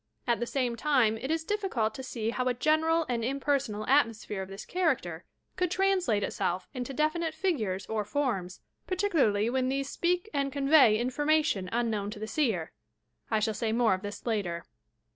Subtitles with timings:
[0.25, 4.41] At the same time it is difficult to see how a general and impersonal atmosphere
[4.41, 5.25] of this character
[5.57, 11.69] could translate itself into definite figures or forms, partienlarly when these speak and convey information
[11.71, 12.71] unknown to the seer.
[13.29, 14.65] I shall say more of this later.